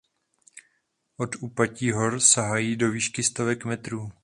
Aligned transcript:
Od 1.17 1.29
úpatí 1.39 1.91
hor 1.91 2.19
sahají 2.19 2.75
do 2.77 2.91
výšky 2.91 3.23
stovek 3.23 3.65
metrů. 3.65 4.11